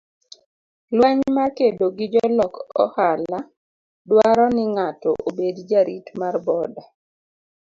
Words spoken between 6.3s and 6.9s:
boda.